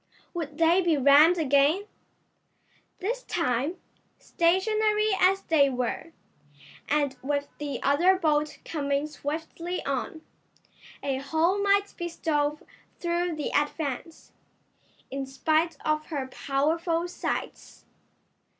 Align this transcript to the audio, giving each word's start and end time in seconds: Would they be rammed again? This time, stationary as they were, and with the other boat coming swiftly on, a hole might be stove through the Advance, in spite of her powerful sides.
Would 0.33 0.57
they 0.57 0.81
be 0.81 0.97
rammed 0.97 1.37
again? 1.37 1.85
This 2.97 3.21
time, 3.21 3.75
stationary 4.17 5.11
as 5.19 5.43
they 5.43 5.69
were, 5.69 6.11
and 6.89 7.15
with 7.21 7.49
the 7.59 7.83
other 7.83 8.15
boat 8.15 8.57
coming 8.65 9.05
swiftly 9.05 9.85
on, 9.85 10.23
a 11.03 11.19
hole 11.19 11.61
might 11.61 11.93
be 11.97 12.09
stove 12.09 12.63
through 12.97 13.35
the 13.35 13.51
Advance, 13.55 14.31
in 15.11 15.27
spite 15.27 15.77
of 15.85 16.07
her 16.07 16.25
powerful 16.29 17.07
sides. 17.07 17.85